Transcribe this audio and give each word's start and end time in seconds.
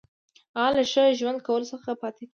هغه 0.57 0.69
له 0.77 0.83
ښه 0.91 1.03
ژوند 1.19 1.39
کولو 1.47 1.65
څخه 1.73 1.89
پاتې 2.01 2.19
کیږي. 2.25 2.29